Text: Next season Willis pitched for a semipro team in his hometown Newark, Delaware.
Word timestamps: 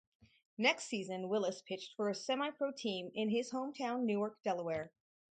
Next 0.57 0.85
season 0.85 1.29
Willis 1.29 1.61
pitched 1.61 1.93
for 1.95 2.09
a 2.09 2.13
semipro 2.13 2.75
team 2.75 3.11
in 3.13 3.29
his 3.29 3.51
hometown 3.51 4.01
Newark, 4.05 4.41
Delaware. 4.41 4.91